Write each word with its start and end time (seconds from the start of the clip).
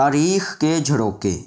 تاریخ 0.00 0.58
کے 0.58 0.78
جھڑوکے۔ 0.78 1.42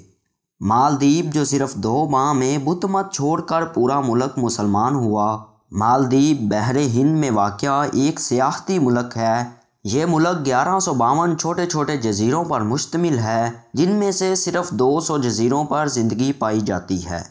مالدیپ 0.60 1.34
جو 1.34 1.44
صرف 1.44 1.74
دو 1.74 2.08
ماہ 2.08 2.32
میں 2.32 2.58
بت 2.58 2.84
مت 2.84 3.12
چھوڑ 3.12 3.40
کر 3.40 3.64
پورا 3.64 4.00
ملک 4.00 4.38
مسلمان 4.38 4.94
ہوا، 4.94 5.44
مالدیپ 5.72 6.40
بحر 6.40 6.76
ہند 6.76 7.18
میں 7.18 7.30
واقع 7.30 7.84
ایک 7.92 8.20
سیاحتی 8.20 8.78
ملک 8.78 9.16
ہے۔ 9.16 9.44
یہ 9.84 10.06
ملک 10.06 10.46
گیارہ 10.46 10.78
سو 10.78 10.94
باون 10.94 11.38
چھوٹے 11.38 11.66
چھوٹے 11.66 11.96
جزیروں 11.96 12.44
پر 12.44 12.60
مشتمل 12.60 13.18
ہے، 13.18 13.50
جن 13.74 13.90
میں 13.90 14.12
سے 14.12 14.34
صرف 14.34 14.70
دو 14.70 15.00
سو 15.00 15.18
جزیروں 15.18 15.64
پر 15.64 15.86
زندگی 15.86 16.32
پائی 16.32 16.60
جاتی 16.60 17.06
ہے۔ 17.06 17.22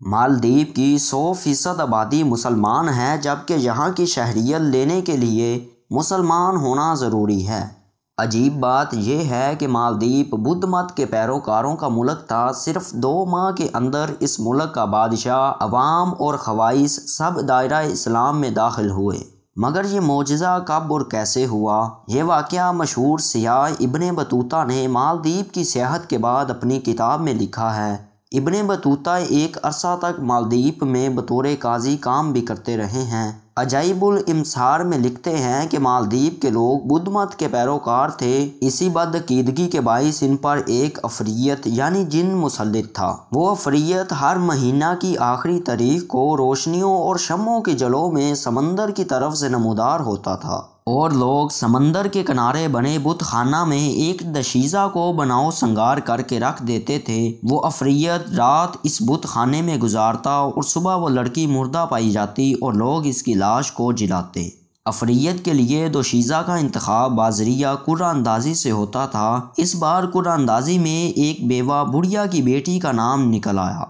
مالدیپ 0.00 0.76
کی 0.76 0.98
سو 0.98 1.32
فیصد 1.32 1.80
آبادی 1.80 2.22
مسلمان 2.22 2.88
ہے، 2.88 3.18
جبکہ 3.22 3.54
یہاں 3.54 3.90
کی 3.92 4.06
شہریت 4.06 4.60
لینے 4.60 5.00
کے 5.00 5.16
لیے 5.16 5.68
مسلمان 5.90 6.56
ہونا 6.56 6.94
ضروری 6.94 7.48
ہے۔ 7.48 7.85
عجیب 8.18 8.60
بات 8.60 8.86
یہ 8.92 9.24
ہے 9.24 9.54
کہ 9.58 9.68
مالدیپ 9.68 10.34
بدھ 10.34 10.66
مت 10.66 10.96
کے 10.96 11.06
پیروکاروں 11.06 11.76
کا 11.76 11.88
ملک 11.88 12.28
تھا، 12.28 12.52
صرف 12.52 12.92
دو 12.92 13.26
ماہ 13.26 13.50
کے 13.50 13.68
اندر 13.74 14.04
اس 14.20 14.40
ملک 14.40 14.74
کا 14.74 14.84
بادشاہ، 14.84 15.52
عوام 15.60 16.10
اور 16.18 16.34
خواہش 16.34 16.90
سب 16.90 17.48
دائرہ 17.48 17.74
اسلام 17.74 18.40
میں 18.40 18.50
داخل 18.50 18.90
ہوئے۔ 18.90 19.18
مگر 19.56 19.84
یہ 19.84 20.00
معجزہ 20.00 20.58
کب 20.66 20.92
اور 20.92 21.00
کیسے 21.00 21.46
ہوا؟ 21.46 21.88
یہ 22.08 22.22
واقعہ 22.22 22.72
مشہور 22.72 23.18
سیاح 23.18 23.70
ابن 23.80 24.14
بطوطہ 24.14 24.64
نے 24.66 24.86
مالدیپ 24.86 25.54
کی 25.54 25.64
سیاحت 25.64 26.06
کے 26.06 26.18
بعد 26.18 26.50
اپنی 26.50 26.80
کتاب 26.80 27.20
میں 27.20 27.34
لکھا 27.34 27.76
ہے۔ 27.76 28.05
ابن 28.32 28.66
بطوطہ 28.66 29.10
ایک 29.10 29.56
عرصہ 29.62 29.98
تک 29.98 30.20
مالدیپ 30.20 30.82
میں 30.84 31.08
بطور 31.08 31.44
قاضی 31.58 31.96
کام 31.96 32.32
بھی 32.32 32.40
کرتے 32.40 32.76
رہے 32.76 33.02
ہیں۔ 33.02 33.32
عجائب 33.56 34.04
الامسار 34.04 34.80
میں 34.80 34.98
لکھتے 34.98 35.36
ہیں 35.36 35.68
کہ 35.68 35.78
مالدیپ 35.78 36.42
کے 36.42 36.50
لوگ 36.50 36.80
بدھ 36.80 37.08
مت 37.08 37.34
کے 37.36 37.48
پیروکار 37.48 38.08
تھے۔ 38.08 38.50
اسی 38.60 38.88
بدعقیدگی 38.88 39.70
کے 39.70 39.80
باعث 39.80 40.22
ان 40.22 40.36
پر 40.36 40.60
ایک 40.66 40.98
افریت 41.02 41.66
یعنی 41.66 42.04
جن 42.04 42.26
مسلط 42.26 42.94
تھا۔ 42.94 43.16
وہ 43.32 43.50
افریت 43.50 44.12
ہر 44.20 44.36
مہینہ 44.36 44.94
کی 45.00 45.18
آخری 45.18 45.60
تاریخ 45.60 46.06
کو 46.06 46.36
روشنیوں 46.36 46.96
اور 46.96 47.16
شموں 47.16 47.60
کے 47.60 47.72
جلوں 47.72 48.12
میں 48.12 48.34
سمندر 48.34 48.90
کی 48.90 49.04
طرف 49.04 49.36
سے 49.36 49.48
نمودار 49.48 50.00
ہوتا 50.00 50.36
تھا۔ 50.36 50.62
اور 50.86 51.10
لوگ 51.10 51.48
سمندر 51.48 52.06
کے 52.06 52.22
کنارے 52.22 52.68
بنے 52.68 52.98
بت 53.02 53.20
خانہ 53.20 53.64
میں 53.64 53.88
ایک 53.88 54.20
دشیزہ 54.20 54.88
کو 54.92 55.12
بناؤ 55.12 55.50
سنگار 55.50 55.98
کر 55.98 56.22
کے 56.22 56.40
رکھ 56.40 56.62
دیتے 56.62 56.98
تھے۔ 56.98 57.32
وہ 57.42 57.60
افریت 57.64 58.30
رات 58.30 58.76
اس 58.82 59.02
بت 59.02 59.26
خانے 59.26 59.62
میں 59.62 59.76
گزارتا 59.76 60.30
اور 60.30 60.62
صبح 60.62 60.96
وہ 60.96 61.08
لڑکی 61.08 61.46
مردہ 61.46 61.86
پائی 61.90 62.10
جاتی 62.10 62.52
اور 62.52 62.72
لوگ 62.72 63.06
اس 63.06 63.22
کی 63.22 63.34
لاش 63.34 63.72
کو 63.72 63.92
جلاتے۔ 63.92 64.48
افریت 64.84 65.44
کے 65.44 65.52
لیے 65.52 65.88
دوشیزہ 65.88 66.42
کا 66.46 66.54
انتخاب 66.54 67.12
بازریہ 67.12 67.66
قرآن 67.84 68.16
اندازی 68.16 68.54
سے 68.54 68.70
ہوتا 68.70 69.06
تھا۔ 69.06 69.40
اس 69.56 69.74
بار 69.74 70.04
قرآن 70.12 70.40
اندازی 70.40 70.78
میں 70.78 71.18
ایک 71.18 71.46
بیوہ 71.48 71.84
بڑھیا 71.84 72.26
کی 72.26 72.42
بیٹی 72.42 72.78
کا 72.78 72.92
نام 72.92 73.30
نکل 73.30 73.58
آیا۔ 73.58 73.84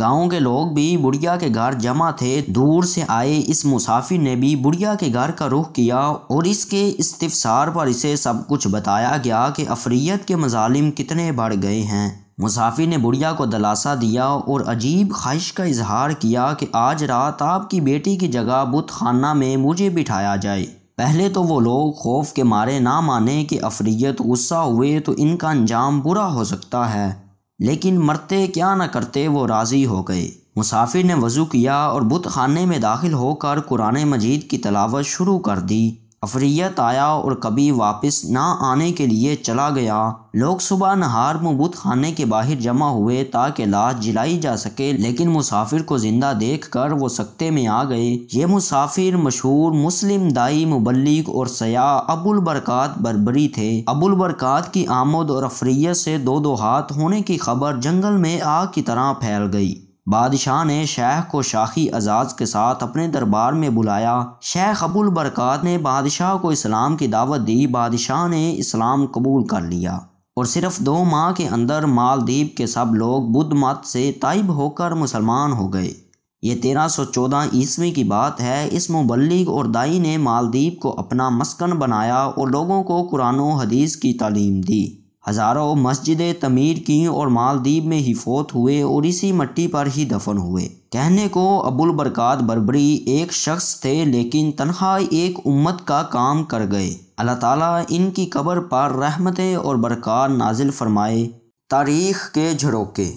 گاؤں 0.00 0.28
کے 0.28 0.38
لوگ 0.38 0.66
بھی 0.66 0.96
بڑھیا 0.96 1.36
کے 1.36 1.48
گھر 1.54 1.72
جمع 1.72 2.10
تھے۔ 2.10 2.44
دور 2.46 2.82
سے 2.82 3.02
آئے 3.08 3.42
اس 3.46 3.64
مسافر 3.64 4.18
نے 4.18 4.34
بھی 4.36 4.56
بڑھیا 4.56 4.94
کے 4.94 5.06
گھر 5.14 5.30
کا 5.30 5.48
رخ 5.48 5.72
کیا 5.72 5.98
اور 5.98 6.42
اس 6.42 6.64
کے 6.66 6.92
استفسار 6.98 7.68
پر 7.68 7.86
اسے 7.86 8.16
سب 8.16 8.34
کچھ 8.48 8.68
بتایا 8.68 9.16
گیا 9.24 9.48
کہ 9.56 9.64
افریت 9.68 10.28
کے 10.28 10.36
مظالم 10.36 10.90
کتنے 10.90 11.32
بڑھ 11.32 11.54
گئے 11.62 11.82
ہیں۔ 11.82 12.10
مسافر 12.38 12.86
نے 12.86 12.98
بڑھیا 12.98 13.32
کو 13.32 13.46
دلاسا 13.46 13.94
دیا 13.94 14.24
اور 14.24 14.60
عجیب 14.66 15.14
خواہش 15.14 15.52
کا 15.52 15.64
اظہار 15.64 16.10
کیا 16.10 16.52
کہ 16.58 16.66
آج 16.72 17.04
رات 17.04 17.42
آپ 17.42 17.70
کی 17.70 17.80
بیٹی 17.80 18.16
کی 18.16 18.28
جگہ 18.28 18.64
بت 18.72 18.90
خانہ 18.90 19.32
میں 19.32 19.56
مجھے 19.56 19.90
بٹھایا 19.90 20.36
جائے۔ 20.36 20.66
پہلے 20.96 21.28
تو 21.28 21.42
وہ 21.42 21.60
لوگ 21.60 21.92
خوف 21.92 22.32
کے 22.32 22.42
مارے 22.42 22.78
نہ 22.78 23.00
مانے 23.00 23.44
کہ 23.44 23.58
افریت 23.62 24.20
غصہ 24.20 24.54
ہوئے 24.54 25.00
تو 25.00 25.12
ان 25.16 25.36
کا 25.36 25.50
انجام 25.50 26.00
برا 26.00 26.32
ہو 26.32 26.44
سکتا 26.44 26.94
ہے۔ 26.94 27.12
لیکن 27.58 27.98
مرتے 27.98 28.46
کیا 28.46 28.74
نہ 28.74 28.84
کرتے 28.84 29.28
وہ 29.28 29.46
راضی 29.46 29.86
ہو 29.86 30.02
گئے۔ 30.02 30.30
مسافر 30.56 31.02
نے 31.04 31.14
وضو 31.14 31.44
کیا 31.44 31.76
اور 31.76 32.02
بت 32.02 32.26
خانے 32.26 32.66
میں 32.66 32.78
داخل 32.78 33.12
ہو 33.12 33.34
کر 33.34 33.60
قرآن 33.60 34.04
مجید 34.04 34.50
کی 34.50 34.58
تلاوت 34.58 35.04
شروع 35.04 35.38
کر 35.38 35.58
دی۔ 35.58 35.90
افریت 36.24 36.80
آیا 36.80 37.06
اور 37.06 37.32
کبھی 37.32 37.70
واپس 37.70 38.24
نہ 38.24 38.56
آنے 38.60 38.92
کے 38.92 39.06
لیے 39.06 39.36
چلا 39.36 39.70
گیا۔ 39.70 40.10
لوگ 40.34 40.58
صبح 40.58 40.94
نہار 40.94 41.34
بت 41.34 41.76
خانے 41.76 42.12
کے 42.12 42.24
باہر 42.24 42.54
جمع 42.54 42.88
ہوئے 42.88 43.24
تاکہ 43.24 43.64
لاش 43.64 43.94
جلائی 44.00 44.38
جا 44.38 44.56
سکے، 44.56 44.92
لیکن 44.92 45.30
مسافر 45.30 45.82
کو 45.82 45.98
زندہ 45.98 46.32
دیکھ 46.40 46.70
کر 46.70 46.92
وہ 46.92 47.08
سکتے 47.08 47.50
میں 47.50 47.66
آ 47.66 47.84
گئے۔ 47.84 48.16
یہ 48.32 48.46
مسافر 48.46 49.16
مشہور 49.16 49.72
مسلم 49.72 50.28
دائی 50.28 50.64
مبلغ 50.64 51.30
اور 51.30 51.46
سیاح 51.46 52.00
ابو 52.08 52.32
البرکات 52.32 52.98
بربری 52.98 53.48
تھے۔ 53.48 53.82
ابو 53.86 54.06
البرکات 54.06 54.72
کی 54.74 54.86
آمد 54.86 55.30
اور 55.30 55.42
افریت 55.42 55.96
سے 55.96 56.18
دو 56.18 56.40
دو 56.40 56.54
ہاتھ 56.54 56.92
ہونے 56.92 57.22
کی 57.22 57.38
خبر 57.38 57.80
جنگل 57.80 58.16
میں 58.16 58.40
آگ 58.40 58.66
کی 58.74 58.82
طرح 58.82 59.12
پھیل 59.12 59.50
گئی۔ 59.52 59.83
بادشاہ 60.12 60.64
نے 60.64 60.84
شیخ 60.86 61.30
کو 61.30 61.42
شاخی 61.42 61.92
اعزاز 61.92 62.34
کے 62.34 62.46
ساتھ 62.46 62.84
اپنے 62.84 63.08
دربار 63.08 63.52
میں 63.52 63.68
بلایا۔ 63.68 64.24
شیخ 64.40 64.84
ابو 64.84 65.00
البرکات 65.02 65.64
نے 65.64 65.78
بادشاہ 65.78 66.36
کو 66.36 66.48
اسلام 66.48 66.96
کی 66.96 67.06
دعوت 67.06 67.46
دی۔ 67.46 67.66
بادشاہ 67.66 68.28
نے 68.28 68.54
اسلام 68.56 69.06
قبول 69.06 69.46
کر 69.46 69.60
لیا۔ 69.60 69.96
اور 70.36 70.44
صرف 70.44 70.78
دو 70.78 71.04
ماہ 71.04 71.32
کے 71.32 71.48
اندر 71.48 71.86
مالدیپ 71.86 72.56
کے 72.56 72.66
سب 72.66 72.94
لوگ 72.94 73.22
بدھ 73.22 73.54
مت 73.54 73.86
سے 73.86 74.12
طائب 74.20 74.48
ہو 74.48 74.70
کر 74.70 74.90
مسلمان 74.90 75.52
ہو 75.52 75.72
گئے۔ 75.72 75.94
یہ 76.42 76.62
تیرہ 76.62 76.88
سو 76.88 77.04
چودہ 77.04 77.40
عیسوی 77.52 77.90
کی 77.90 78.04
بات 78.04 78.40
ہے۔ 78.40 78.68
اس 78.72 78.90
مبلغ 78.90 79.50
اور 79.50 79.64
دائی 79.64 79.98
نے 79.98 80.16
مالدیپ 80.16 80.80
کو 80.80 80.94
اپنا 80.98 81.28
مسکن 81.28 81.70
بنایا 81.70 82.22
اور 82.22 82.48
لوگوں 82.48 82.82
کو 82.82 83.08
قرآن 83.10 83.38
و 83.38 83.50
حدیث 83.50 83.96
کی 83.96 84.12
تعلیم 84.12 84.60
دی۔ 84.60 85.03
ہزاروں 85.30 85.74
مسجدیں 85.74 86.32
تعمیر 86.40 86.76
کیں 86.86 87.06
اور 87.06 87.26
مالدیپ 87.26 87.84
میں 87.84 87.98
ہی 87.98 88.14
فوت 88.14 88.54
ہوئے 88.54 88.82
اور 88.82 89.02
اسی 89.02 89.32
مٹی 89.32 89.66
پر 89.66 89.88
ہی 89.96 90.04
دفن 90.04 90.38
ہوئے۔ 90.38 90.68
کہنے 90.90 91.28
کو 91.28 91.66
ابو 91.66 91.84
البرکات 91.84 92.38
بربری 92.38 92.94
ایک 93.06 93.32
شخص 93.32 93.80
تھے 93.80 94.04
لیکن 94.04 94.52
تنہا 94.56 94.98
ایک 95.10 95.38
امت 95.44 95.86
کا 95.86 96.02
کام 96.02 96.44
کر 96.44 96.62
گئے۔ 96.70 96.94
اللہ 97.16 97.32
تعالیٰ 97.40 97.82
ان 97.88 98.10
کی 98.10 98.26
قبر 98.26 98.60
پر 98.60 98.92
رحمتیں 98.92 99.56
اور 99.56 99.76
برکات 99.76 100.30
نازل 100.30 100.70
فرمائے۔ 100.70 101.28
تاریخ 101.70 102.32
کے 102.32 102.52
جھڑوکے۔ 102.58 103.12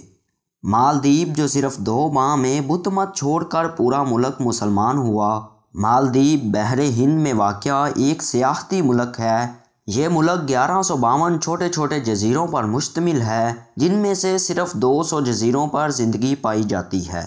مالدیپ 0.63 1.37
جو 1.37 1.47
صرف 1.47 1.77
دو 1.77 2.11
ماہ 2.11 2.35
میں 2.35 2.61
بت 2.61 2.87
مت 2.87 3.15
چھوڑ 3.15 3.43
کر 3.43 3.67
پورا 3.67 4.03
ملک 4.03 4.41
مسلمان 4.41 4.97
ہوا۔ 4.97 5.41
مالدیپ 5.73 6.43
بحر 6.43 6.79
ہند 6.79 7.21
میں 7.21 7.33
واقع 7.33 7.87
ایک 7.95 8.23
سیاحتی 8.23 8.81
ملک 8.81 9.19
ہے۔ 9.19 9.66
یہ 9.87 10.07
ملک 10.07 10.47
گیارہ 10.47 10.81
سو 10.81 10.97
باون 10.97 11.41
چھوٹے 11.41 11.69
چھوٹے 11.69 11.99
جزیروں 11.99 12.47
پر 12.47 12.63
مشتمل 12.63 13.21
ہے، 13.21 13.53
جن 13.77 13.93
میں 13.93 14.13
سے 14.13 14.37
صرف 14.37 14.73
دو 14.73 15.03
سو 15.03 15.21
جزیروں 15.21 15.67
پر 15.67 15.89
زندگی 15.89 16.35
پائی 16.35 16.63
جاتی 16.63 17.09
ہے۔ 17.09 17.25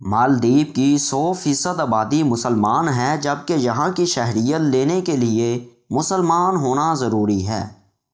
مالدیپ 0.00 0.74
کی 0.74 0.98
سو 0.98 1.32
فیصد 1.32 1.80
آبادی 1.80 2.22
مسلمان 2.22 2.88
ہے 2.88 3.16
جبکہ 3.22 3.52
یہاں 3.52 3.90
کی 3.90 4.06
شہریت 4.06 4.60
لینے 4.60 5.00
کے 5.00 5.16
لیے 5.16 5.68
مسلمان 5.90 6.56
ہونا 6.56 6.94
ضروری 6.94 7.48
ہے۔ 7.48 7.68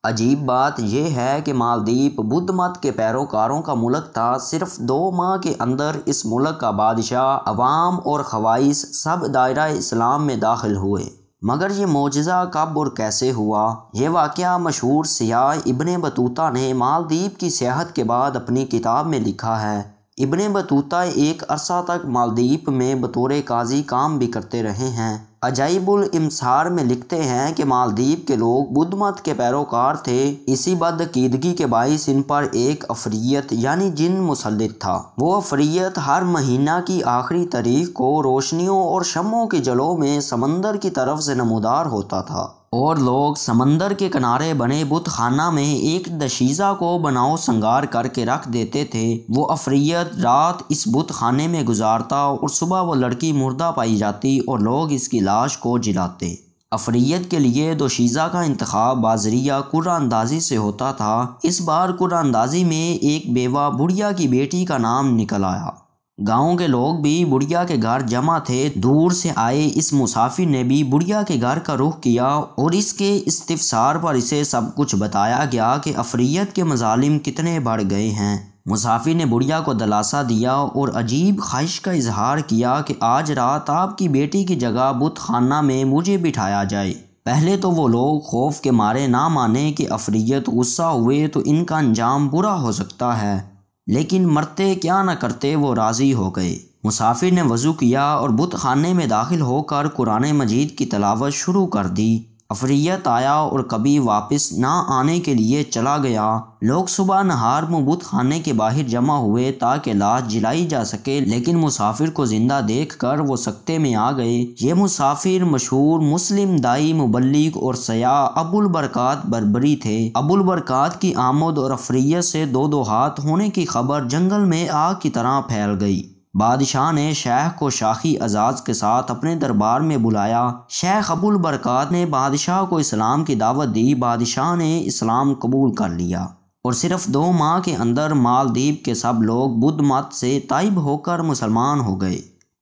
عجیب 0.05 0.45
بات 0.45 0.73
یہ 0.79 1.11
ہے 1.11 1.41
کہ 1.45 1.53
مالدیپ 1.53 2.21
بدھ 2.21 2.53
مت 2.53 2.83
کے 2.83 2.91
پیروکاروں 2.91 3.63
کا 3.63 3.75
ملک 3.75 4.15
تھا، 4.15 4.39
صرف 4.39 4.77
دو 4.77 5.11
ماہ 5.11 5.37
کے 5.37 5.55
اندر 5.59 5.91
اس 6.07 6.27
ملک 6.27 6.61
کا 6.61 6.71
بادشاہ، 6.71 7.39
عوام 7.47 7.95
اور 8.05 8.21
خواہش 8.21 8.77
سب 8.77 9.35
دائرہ 9.35 9.69
اسلام 9.73 10.27
میں 10.27 10.37
داخل 10.37 10.77
ہوئے۔ 10.77 11.22
مگر 11.45 11.71
یہ 11.71 11.87
معجزہ 11.87 12.51
کب 12.53 12.79
اور 12.79 12.87
کیسے 12.87 13.33
ہوا؟ 13.33 13.75
یہ 13.93 14.09
واقعہ 14.09 14.59
مشہور 14.59 15.05
سیاح 15.05 15.57
ابن 15.67 16.01
بطوطہ 16.01 16.51
نے 16.53 16.73
مالدیپ 16.73 17.41
کی 17.41 17.51
سیاحت 17.51 17.93
کے 17.93 18.05
بعد 18.05 18.37
اپنی 18.37 18.65
کتاب 18.65 19.07
میں 19.07 19.21
لکھا 19.21 19.63
ہے۔ 19.63 19.83
ابن 20.19 20.53
بطوطہ 20.53 20.97
ایک 20.97 21.43
عرصہ 21.49 21.85
تک 21.85 22.07
مالدیپ 22.07 22.69
میں 22.69 22.95
بطور 22.95 23.31
قاضی 23.45 23.83
کام 23.83 24.19
بھی 24.19 24.27
کرتے 24.27 24.63
رہے 24.63 24.89
ہیں۔ 24.89 25.19
عجائب 25.45 25.91
الامسار 25.91 26.67
میں 26.67 26.85
لکھتے 26.85 27.23
ہیں 27.23 27.53
کہ 27.55 27.65
مالدیپ 27.65 28.29
کے 28.29 28.37
لوگ 28.37 28.65
بدھ 28.65 28.95
مت 28.95 29.21
کے 29.21 29.35
پیروکار 29.35 29.95
تھے۔ 29.95 30.35
اسی 30.47 30.75
بدعقیدگی 30.75 31.55
کے 31.55 31.67
باعث 31.67 32.09
ان 32.09 32.23
پر 32.23 32.47
ایک 32.53 32.85
افریت 32.89 33.45
یعنی 33.51 33.91
جن 33.91 34.13
مسلط 34.13 34.81
تھا۔ 34.81 35.03
وہ 35.19 35.37
افریت 35.37 35.99
ہر 36.07 36.23
مہینہ 36.23 36.71
کی 36.87 37.03
آخری 37.03 37.47
تاریخ 37.47 37.93
کو 37.93 38.23
روشنیوں 38.23 38.83
اور 38.83 39.03
شموں 39.03 39.47
کے 39.47 39.59
جلوں 39.59 39.99
میں 39.99 40.21
سمندر 40.21 40.77
کی 40.77 40.91
طرف 40.91 41.23
سے 41.23 41.35
نمودار 41.35 41.87
ہوتا 41.87 42.23
تھا۔ 42.23 42.49
اور 42.73 42.97
لوگ 42.97 43.35
سمندر 43.35 43.93
کے 43.93 44.09
کنارے 44.09 44.55
بنے 44.55 44.85
بت 44.89 45.07
خانہ 45.07 45.51
میں 45.51 45.75
ایک 45.75 46.07
دشیزہ 46.07 46.75
کو 46.79 46.99
بناؤ 46.99 47.37
سنگار 47.37 47.83
کر 47.83 48.07
کے 48.07 48.27
رکھ 48.27 48.49
دیتے 48.49 48.85
تھے۔ 48.85 49.19
وہ 49.29 49.51
افریت 49.51 50.19
رات 50.19 50.63
اس 50.69 50.85
بت 50.87 51.13
خانے 51.13 51.49
میں 51.49 51.63
گزارتا 51.63 52.17
اور 52.17 52.49
صبح 52.49 52.81
وہ 52.81 52.95
لڑکی 52.95 53.33
مردہ 53.33 53.73
پائی 53.77 53.97
جاتی 53.97 54.39
اور 54.39 54.59
لوگ 54.59 54.93
اس 54.93 55.09
کی 55.09 55.21
لاش 55.21 55.59
کو 55.59 55.79
جلاتے۔ 55.79 56.35
افریت 56.71 57.31
کے 57.31 57.39
لیے 57.39 57.75
دوشیزہ 57.75 58.29
کا 58.33 58.41
انتخاب 58.41 58.99
بازریہ 58.99 59.53
قرآن 59.71 60.03
اندازی 60.03 60.41
سے 60.41 60.57
ہوتا 60.57 60.93
تھا۔ 60.93 61.27
اس 61.43 61.61
بار 61.61 61.91
قرآن 61.99 62.27
اندازی 62.27 62.65
میں 62.65 63.05
ایک 63.05 63.33
بیوہ 63.33 63.71
بڑھیا 63.71 64.13
کی 64.13 64.29
بیٹی 64.29 64.65
کا 64.65 64.79
نام 64.79 65.17
نکل 65.17 65.45
آیا۔ 65.45 65.82
گاؤں 66.29 66.57
کے 66.57 66.67
لوگ 66.67 66.95
بھی 66.95 67.25
بڑھیا 67.25 67.65
کے 67.65 67.77
گھر 67.83 68.01
جمع 68.01 68.39
تھے۔ 68.39 68.69
دور 68.75 69.11
سے 69.11 69.29
آئے 69.37 69.71
اس 69.75 69.93
مسافر 69.93 70.45
نے 70.45 70.63
بھی 70.63 70.83
بڑھیا 70.83 71.23
کے 71.23 71.35
گھر 71.41 71.59
کا 71.59 71.77
رخ 71.77 72.01
کیا 72.01 72.25
اور 72.25 72.71
اس 72.71 72.93
کے 72.93 73.21
استفسار 73.27 73.97
پر 73.97 74.15
اسے 74.15 74.45
سب 74.45 74.63
کچھ 74.75 74.97
بتایا 74.97 75.45
گیا 75.53 75.77
کہ 75.85 75.93
افریت 75.97 76.55
کے 76.55 76.65
مظالم 76.65 77.19
کتنے 77.19 77.61
بڑھ 77.61 77.83
گئے 77.91 78.09
ہیں۔ 78.11 78.39
مسافر 78.67 79.15
نے 79.15 79.25
بڑھیا 79.25 79.61
کو 79.61 79.73
دلاسا 79.73 80.23
دیا 80.23 80.53
اور 80.53 80.89
عجیب 80.95 81.43
خواہش 81.43 81.81
کا 81.81 81.91
اظہار 81.91 82.39
کیا 82.39 82.81
کہ 82.87 82.95
آج 83.01 83.33
رات 83.33 83.71
آپ 83.71 83.99
کی 83.99 84.09
بیٹی 84.09 84.45
کی 84.45 84.55
جگہ 84.57 84.93
بت 84.93 85.19
خانہ 85.19 85.61
میں 85.61 85.85
مجھے 85.85 86.17
بٹھایا 86.17 86.65
جائے۔ 86.65 86.95
پہلے 87.25 87.57
تو 87.57 87.71
وہ 87.71 87.89
لوگ 87.89 88.21
خوف 88.21 88.61
کے 88.61 88.71
مارے 88.71 89.07
نہ 89.07 89.29
مانے 89.29 89.73
کہ 89.73 89.87
افریت 89.91 90.49
غصہ 90.49 90.83
ہوئے 90.83 91.27
تو 91.27 91.41
ان 91.45 91.65
کا 91.65 91.79
انجام 91.79 92.29
برا 92.29 92.61
ہو 92.61 92.73
سکتا 92.73 93.23
ہے۔ 93.23 93.52
لیکن 93.87 94.27
مرتے 94.27 94.75
کیا 94.75 95.03
نہ 95.03 95.11
کرتے 95.11 95.57
وہ 95.57 95.75
راضی 95.75 96.15
ہو 96.15 96.31
گئے۔ 96.31 96.59
مسافر 96.85 97.31
نے 97.31 97.43
وضو 97.43 97.73
کیا 97.73 98.05
اور 98.05 98.31
بت 98.31 98.55
خانے 98.55 98.93
میں 98.93 99.07
داخل 99.07 99.41
ہو 99.41 99.63
کر 99.63 99.89
قرآن 99.89 100.33
مجید 100.33 100.79
کی 100.79 100.87
تلاوت 100.87 101.33
شروع 101.33 101.67
کر 101.67 101.87
دی۔ 101.87 102.19
افریت 102.53 103.09
آیا 103.09 103.33
اور 103.33 103.61
کبھی 103.61 103.99
واپس 103.99 104.53
نہ 104.53 104.85
آنے 104.89 105.21
کے 105.21 105.35
لیے 105.35 105.63
چلا 105.63 105.97
گیا۔ 105.97 106.39
لوگ 106.63 106.85
صبح 106.87 107.23
نہار 107.23 107.63
بت 107.63 108.05
خانے 108.05 108.41
کے 108.41 108.53
باہر 108.53 108.83
جمع 108.83 109.17
ہوئے 109.17 109.53
تاکہ 109.53 109.93
لاش 109.93 110.23
جلائی 110.29 110.67
جا 110.67 110.85
سکے، 110.85 111.21
لیکن 111.21 111.59
مسافر 111.59 112.11
کو 112.11 112.25
زندہ 112.25 112.61
دیکھ 112.69 112.99
کر 112.99 113.21
وہ 113.21 113.37
سکتے 113.37 113.79
میں 113.79 113.95
آ 113.95 114.11
گئے۔ 114.13 114.45
یہ 114.61 114.75
مسافر 114.75 115.45
مشہور 115.45 116.01
مسلم 116.01 116.57
دائی 116.57 116.93
مبلغ 116.93 117.59
اور 117.59 117.75
سیاح 117.75 118.27
ابو 118.35 118.61
البرکات 118.61 119.27
بربری 119.27 119.77
تھے۔ 119.77 120.11
ابو 120.15 120.35
البرکات 120.35 121.01
کی 121.01 121.15
آمد 121.15 121.59
اور 121.59 121.71
افریت 121.71 122.25
سے 122.25 122.45
دو 122.45 122.67
دو 122.67 122.83
ہاتھ 122.83 123.21
ہونے 123.21 123.49
کی 123.51 123.67
خبر 123.67 124.09
جنگل 124.09 124.45
میں 124.45 124.69
آگ 124.69 124.95
کی 125.03 125.11
طرح 125.11 125.41
پھیل 125.41 125.77
گئی۔ 125.81 126.12
بادشاہ 126.39 126.93
نے 126.93 127.13
شیخ 127.13 127.59
کو 127.59 127.71
شاخی 127.71 128.21
اعزاز 128.21 128.63
کے 128.63 128.73
ساتھ 128.73 129.11
اپنے 129.11 129.35
دربار 129.35 129.81
میں 129.81 129.97
بلایا۔ 129.97 130.51
شیخ 130.69 131.11
ابو 131.11 131.29
البرکات 131.29 131.93
نے 131.93 132.07
بادشاہ 132.07 132.65
کو 132.65 132.77
اسلام 132.77 133.25
کی 133.25 133.35
دعوت 133.35 133.75
دی۔ 133.75 133.95
بادشاہ 133.95 134.57
نے 134.57 134.83
اسلام 134.85 135.35
قبول 135.35 135.75
کر 135.75 135.89
لیا۔ 135.89 136.23
اور 136.65 136.73
صرف 136.73 137.07
دو 137.07 137.33
ماہ 137.33 137.61
کے 137.61 137.77
اندر 137.77 138.11
مالدیپ 138.11 138.85
کے 138.85 138.95
سب 138.95 139.23
لوگ 139.23 139.51
بدھ 139.51 139.83
مت 139.83 140.15
سے 140.15 140.41
طائب 140.49 140.77
ہو 140.77 140.97
کر 140.99 141.19
مسلمان 141.19 141.81
ہو 141.81 142.01
گئے۔ 142.01 142.21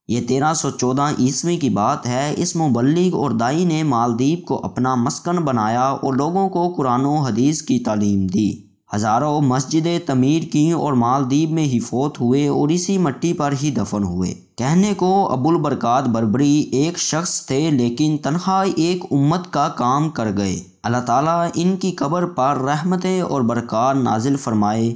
یہ 0.08 0.28
تیرہ 0.28 0.54
سو 0.54 0.70
چودہ 0.70 1.06
عیسوی 1.18 1.56
کی 1.56 1.70
بات 1.70 2.06
ہے۔ 2.06 2.34
اس 2.36 2.56
مبلغ 2.56 3.16
اور 3.16 3.30
دائی 3.30 3.64
نے 3.64 3.82
مالدیپ 3.82 4.44
کو 4.44 4.60
اپنا 4.64 4.94
مسکن 4.94 5.36
بنایا 5.36 5.88
اور 5.88 6.14
لوگوں 6.14 6.48
کو 6.48 6.74
قرآن 6.76 7.04
و 7.04 7.14
حدیث 7.14 7.62
کی 7.62 7.78
تعلیم 7.78 8.26
دی۔ 8.26 8.69
ہزاروں 8.96 9.40
مسجدیں 9.40 9.98
تعمیر 10.06 10.42
کی 10.42 10.70
اور 10.70 10.92
مالدیپ 10.92 11.50
میں 11.50 11.64
ہی 11.64 11.78
فوت 11.80 12.20
ہوئے 12.20 12.48
اور 12.48 12.68
اسی 12.68 12.98
مٹی 12.98 13.32
پر 13.32 13.54
ہی 13.62 13.70
دفن 13.70 14.04
ہوئے۔ 14.04 14.34
کہنے 14.56 14.94
کو 14.94 15.32
ابو 15.32 15.48
البرکات 15.48 16.08
بربری 16.08 16.60
ایک 16.72 16.98
شخص 16.98 17.46
تھے 17.46 17.70
لیکن 17.70 18.16
تنہا 18.22 18.64
ایک 18.76 19.04
امت 19.10 19.52
کا 19.52 19.68
کام 19.68 20.10
کر 20.10 20.28
گئے۔ 20.36 20.60
اللہ 20.82 20.98
تعالیٰ 21.06 21.48
ان 21.54 21.76
کی 21.76 21.90
قبر 21.90 22.26
پر 22.26 22.58
رحمتیں 22.58 23.20
اور 23.20 23.40
برکات 23.40 23.96
نازل 23.96 24.36
فرمائے۔ 24.36 24.94